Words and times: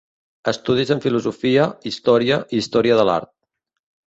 Estudis 0.51 0.91
en 0.95 1.03
filosofia, 1.03 1.67
història 1.91 2.41
i 2.57 2.63
història 2.63 2.99
de 3.03 3.07
l'art. 3.11 3.33